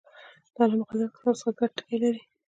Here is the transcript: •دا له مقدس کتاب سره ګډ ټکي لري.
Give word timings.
•دا 0.55 0.63
له 0.69 0.75
مقدس 0.81 1.09
کتاب 1.15 1.35
سره 1.41 1.51
ګډ 1.59 1.71
ټکي 1.77 1.97
لري. 2.03 2.21